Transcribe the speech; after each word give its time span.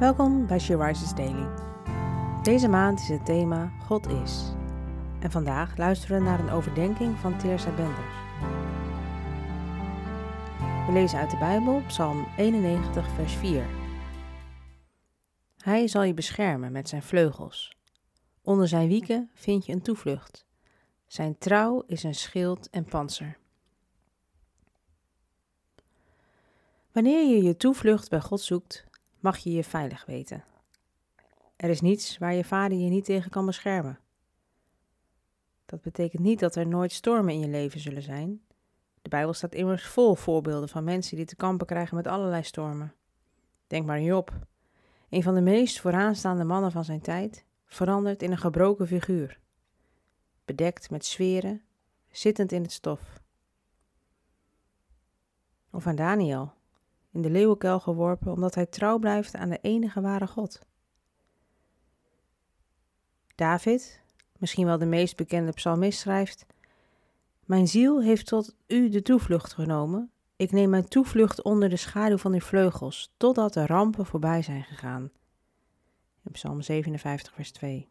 Welkom 0.00 0.46
bij 0.46 0.58
She 0.58 0.76
Daily. 1.14 1.48
Deze 2.42 2.68
maand 2.68 3.00
is 3.00 3.08
het 3.08 3.24
thema 3.24 3.72
God 3.82 4.06
is. 4.08 4.52
En 5.20 5.30
vandaag 5.30 5.76
luisteren 5.76 6.18
we 6.18 6.24
naar 6.24 6.40
een 6.40 6.50
overdenking 6.50 7.18
van 7.18 7.38
Teersa 7.38 7.74
Benders. 7.74 8.14
We 10.86 10.92
lezen 10.92 11.18
uit 11.18 11.30
de 11.30 11.36
Bijbel 11.36 11.82
Psalm 11.86 12.26
91, 12.36 13.08
vers 13.08 13.32
4. 13.32 13.66
Hij 15.56 15.88
zal 15.88 16.02
je 16.02 16.14
beschermen 16.14 16.72
met 16.72 16.88
zijn 16.88 17.02
vleugels. 17.02 17.76
Onder 18.42 18.68
zijn 18.68 18.88
wieken 18.88 19.30
vind 19.34 19.66
je 19.66 19.72
een 19.72 19.82
toevlucht. 19.82 20.46
Zijn 21.06 21.38
trouw 21.38 21.82
is 21.86 22.02
een 22.02 22.14
schild 22.14 22.70
en 22.70 22.84
panzer. 22.84 23.38
Wanneer 26.92 27.28
je 27.28 27.42
je 27.42 27.56
toevlucht 27.56 28.10
bij 28.10 28.20
God 28.20 28.40
zoekt, 28.40 28.86
mag 29.20 29.38
je 29.38 29.52
je 29.52 29.64
veilig 29.64 30.04
weten. 30.04 30.44
Er 31.56 31.70
is 31.70 31.80
niets 31.80 32.18
waar 32.18 32.34
je 32.34 32.44
vader 32.44 32.78
je 32.78 32.88
niet 32.88 33.04
tegen 33.04 33.30
kan 33.30 33.46
beschermen. 33.46 33.98
Dat 35.66 35.82
betekent 35.82 36.22
niet 36.22 36.38
dat 36.38 36.56
er 36.56 36.66
nooit 36.66 36.92
stormen 36.92 37.32
in 37.32 37.40
je 37.40 37.48
leven 37.48 37.80
zullen 37.80 38.02
zijn. 38.02 38.40
De 39.02 39.08
Bijbel 39.08 39.32
staat 39.32 39.54
immers 39.54 39.86
vol 39.86 40.14
voorbeelden 40.14 40.68
van 40.68 40.84
mensen 40.84 41.16
die 41.16 41.26
te 41.26 41.36
kampen 41.36 41.66
krijgen 41.66 41.96
met 41.96 42.06
allerlei 42.06 42.42
stormen. 42.42 42.94
Denk 43.66 43.86
maar 43.86 43.96
aan 43.96 44.02
Job, 44.04 44.32
een 45.08 45.22
van 45.22 45.34
de 45.34 45.40
meest 45.40 45.80
vooraanstaande 45.80 46.44
mannen 46.44 46.72
van 46.72 46.84
zijn 46.84 47.00
tijd, 47.00 47.44
veranderd 47.64 48.22
in 48.22 48.30
een 48.30 48.38
gebroken 48.38 48.86
figuur, 48.86 49.40
bedekt 50.44 50.90
met 50.90 51.04
zweren, 51.04 51.62
zittend 52.10 52.52
in 52.52 52.62
het 52.62 52.72
stof. 52.72 53.20
Of 55.70 55.86
aan 55.86 55.96
Daniel, 55.96 56.52
in 57.16 57.22
de 57.22 57.30
leeuwenkuil 57.30 57.80
geworpen 57.80 58.32
omdat 58.32 58.54
hij 58.54 58.66
trouw 58.66 58.98
blijft 58.98 59.34
aan 59.34 59.48
de 59.48 59.58
enige 59.62 60.00
ware 60.00 60.26
God. 60.26 60.60
David, 63.34 64.00
misschien 64.38 64.66
wel 64.66 64.78
de 64.78 64.86
meest 64.86 65.16
bekende 65.16 65.52
psalmist, 65.52 65.98
schrijft: 65.98 66.46
Mijn 67.44 67.68
ziel 67.68 68.02
heeft 68.02 68.26
tot 68.26 68.54
u 68.66 68.88
de 68.88 69.02
toevlucht 69.02 69.52
genomen. 69.52 70.10
Ik 70.36 70.52
neem 70.52 70.70
mijn 70.70 70.88
toevlucht 70.88 71.42
onder 71.42 71.68
de 71.68 71.76
schaduw 71.76 72.16
van 72.16 72.32
uw 72.32 72.40
vleugels, 72.40 73.12
totdat 73.16 73.52
de 73.52 73.66
rampen 73.66 74.06
voorbij 74.06 74.42
zijn 74.42 74.64
gegaan. 74.64 75.10
In 76.24 76.32
Psalm 76.32 76.62
57, 76.62 77.34
vers 77.34 77.52
2. 77.52 77.88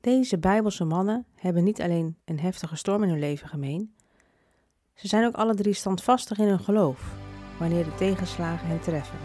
Deze 0.00 0.38
Bijbelse 0.38 0.84
mannen 0.84 1.26
hebben 1.34 1.64
niet 1.64 1.80
alleen 1.80 2.16
een 2.24 2.40
heftige 2.40 2.76
storm 2.76 3.02
in 3.02 3.08
hun 3.08 3.18
leven 3.18 3.48
gemeen, 3.48 3.94
ze 4.94 5.08
zijn 5.08 5.24
ook 5.24 5.34
alle 5.34 5.54
drie 5.54 5.74
standvastig 5.74 6.38
in 6.38 6.48
hun 6.48 6.58
geloof, 6.60 7.00
wanneer 7.58 7.84
de 7.84 7.94
tegenslagen 7.94 8.68
hen 8.68 8.80
treffen. 8.80 9.18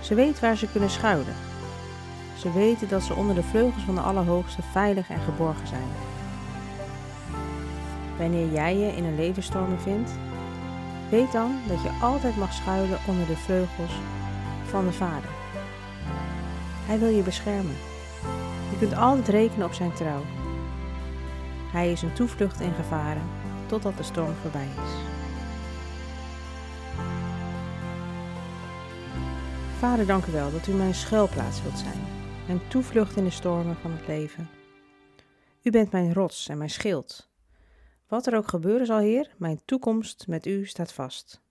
Ze 0.00 0.14
weten 0.14 0.42
waar 0.42 0.56
ze 0.56 0.70
kunnen 0.70 0.90
schuilen. 0.90 1.34
Ze 2.38 2.52
weten 2.52 2.88
dat 2.88 3.02
ze 3.02 3.14
onder 3.14 3.34
de 3.34 3.42
vleugels 3.42 3.82
van 3.82 3.94
de 3.94 4.00
Allerhoogste 4.00 4.62
veilig 4.62 5.10
en 5.10 5.20
geborgen 5.20 5.66
zijn. 5.66 5.88
Wanneer 8.18 8.52
jij 8.52 8.76
je 8.76 8.96
in 8.96 9.04
een 9.04 9.16
levensstorm 9.16 9.74
bevindt, 9.74 10.10
weet 11.10 11.32
dan 11.32 11.56
dat 11.68 11.82
je 11.82 11.98
altijd 12.02 12.36
mag 12.36 12.52
schuilen 12.52 12.98
onder 13.06 13.26
de 13.26 13.36
vleugels 13.36 13.92
van 14.64 14.84
de 14.84 14.92
Vader. 14.92 15.30
Hij 16.86 16.98
wil 16.98 17.08
je 17.08 17.22
beschermen. 17.22 17.76
Je 18.70 18.78
kunt 18.78 18.94
altijd 18.94 19.28
rekenen 19.28 19.66
op 19.66 19.72
zijn 19.72 19.92
trouw. 19.92 20.22
Hij 21.72 21.92
is 21.92 22.02
een 22.02 22.12
toevlucht 22.12 22.60
in 22.60 22.72
gevaren 22.74 23.37
totdat 23.68 23.96
de 23.96 24.02
storm 24.02 24.34
voorbij 24.34 24.66
is. 24.66 25.16
Vader, 29.78 30.06
dank 30.06 30.26
u 30.26 30.32
wel 30.32 30.50
dat 30.50 30.66
u 30.66 30.72
mijn 30.72 30.94
schuilplaats 30.94 31.62
wilt 31.62 31.78
zijn, 31.78 32.00
mijn 32.46 32.68
toevlucht 32.68 33.16
in 33.16 33.24
de 33.24 33.30
stormen 33.30 33.76
van 33.76 33.90
het 33.90 34.06
leven. 34.06 34.48
U 35.62 35.70
bent 35.70 35.92
mijn 35.92 36.14
rots 36.14 36.48
en 36.48 36.58
mijn 36.58 36.70
schild. 36.70 37.30
Wat 38.08 38.26
er 38.26 38.36
ook 38.36 38.48
gebeuren 38.48 38.86
zal, 38.86 38.98
Heer, 38.98 39.34
mijn 39.36 39.60
toekomst 39.64 40.26
met 40.26 40.46
u 40.46 40.66
staat 40.66 40.92
vast. 40.92 41.42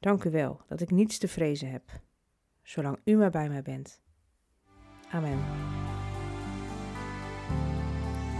Dank 0.00 0.24
u 0.24 0.30
wel 0.30 0.60
dat 0.68 0.80
ik 0.80 0.90
niets 0.90 1.18
te 1.18 1.28
vrezen 1.28 1.70
heb, 1.70 1.82
zolang 2.62 2.98
u 3.04 3.16
maar 3.16 3.30
bij 3.30 3.48
mij 3.48 3.62
bent. 3.62 4.00
Amen. 5.12 5.38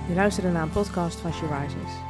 Je 0.09 0.15
luisterde 0.15 0.51
naar 0.51 0.63
een 0.63 0.71
podcast 0.71 1.19
van 1.19 1.33
She. 1.33 2.10